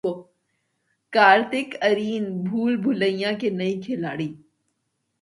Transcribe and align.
کارتک 1.13 1.75
ارین 1.81 2.25
بھول 2.43 2.75
بھلیاں 2.77 3.31
کے 3.39 3.49
نئے 3.49 3.73
کھلاڑی 3.81 4.33